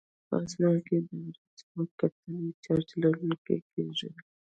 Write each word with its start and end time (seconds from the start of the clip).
په 0.27 0.35
اسمان 0.45 0.77
کې 0.87 0.97
د 1.07 1.09
وریځو 1.23 1.81
کتلې 1.99 2.41
چارج 2.63 2.87
لرونکي 3.01 3.57
کیږي. 3.71 4.09